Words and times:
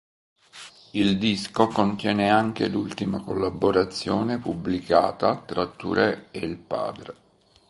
Il 0.93 1.19
disco 1.19 1.67
contiene 1.67 2.27
anche 2.31 2.67
l'ultima 2.67 3.19
collaborazione 3.21 4.39
pubblicata 4.39 5.35
tra 5.45 5.67
Touré 5.67 6.29
e 6.31 6.39
il 6.39 6.57
padre. 6.57 7.15